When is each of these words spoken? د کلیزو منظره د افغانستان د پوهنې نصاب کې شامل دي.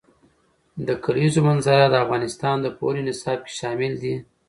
د 0.87 0.89
کلیزو 1.03 1.39
منظره 1.47 1.85
د 1.89 1.95
افغانستان 2.03 2.55
د 2.61 2.67
پوهنې 2.77 3.01
نصاب 3.09 3.39
کې 3.47 3.51
شامل 3.59 3.93
دي. 4.03 4.15